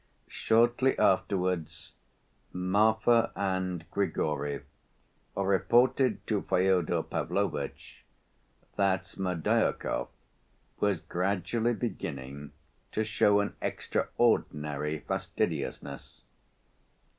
Shortly 0.29 0.97
afterwards 0.97 1.93
Marfa 2.51 3.31
and 3.35 3.85
Grigory 3.91 4.63
reported 5.35 6.25
to 6.25 6.41
Fyodor 6.41 7.03
Pavlovitch 7.03 8.03
that 8.77 9.05
Smerdyakov 9.05 10.07
was 10.79 11.01
gradually 11.01 11.73
beginning 11.75 12.51
to 12.93 13.03
show 13.03 13.41
an 13.41 13.53
extraordinary 13.61 15.01
fastidiousness. 15.01 16.23